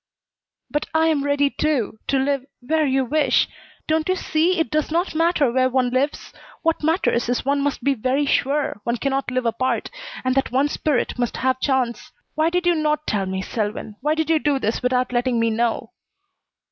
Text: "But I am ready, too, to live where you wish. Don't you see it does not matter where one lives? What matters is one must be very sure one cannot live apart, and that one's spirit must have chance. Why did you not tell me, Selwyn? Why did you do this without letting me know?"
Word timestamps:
"But 0.71 0.87
I 0.95 1.09
am 1.09 1.23
ready, 1.23 1.51
too, 1.51 1.99
to 2.07 2.17
live 2.17 2.43
where 2.59 2.87
you 2.87 3.05
wish. 3.05 3.47
Don't 3.87 4.09
you 4.09 4.15
see 4.15 4.57
it 4.59 4.71
does 4.71 4.89
not 4.89 5.13
matter 5.13 5.51
where 5.51 5.69
one 5.69 5.91
lives? 5.91 6.33
What 6.63 6.81
matters 6.83 7.29
is 7.29 7.45
one 7.45 7.61
must 7.61 7.83
be 7.83 7.93
very 7.93 8.25
sure 8.25 8.81
one 8.83 8.97
cannot 8.97 9.29
live 9.29 9.45
apart, 9.45 9.91
and 10.23 10.33
that 10.33 10.51
one's 10.51 10.71
spirit 10.71 11.19
must 11.19 11.37
have 11.37 11.59
chance. 11.59 12.11
Why 12.33 12.49
did 12.49 12.65
you 12.65 12.73
not 12.73 13.05
tell 13.05 13.27
me, 13.27 13.43
Selwyn? 13.43 13.95
Why 14.01 14.15
did 14.15 14.31
you 14.31 14.39
do 14.39 14.57
this 14.57 14.81
without 14.81 15.11
letting 15.13 15.39
me 15.39 15.51
know?" 15.51 15.91